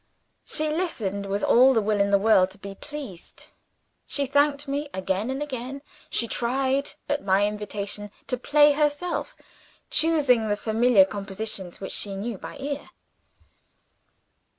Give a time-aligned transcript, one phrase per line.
[0.45, 3.51] She listened with all the will in the world to be pleased.
[4.07, 5.83] She thanked me again and again.
[6.09, 9.35] She tried, at my invitation, to play herself;
[9.91, 12.89] choosing the familiar compositions which she knew by ear.